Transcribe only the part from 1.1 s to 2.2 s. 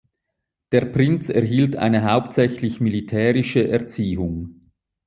erhielt eine